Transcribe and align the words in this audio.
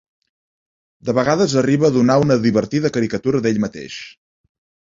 De 1.09 1.15
vegades, 1.17 1.53
arriba 1.61 1.87
a 1.91 1.95
donar 1.99 2.17
una 2.23 2.39
divertida 2.47 2.93
caricatura 2.99 3.45
d'ell 3.47 3.63
mateix. 3.69 4.03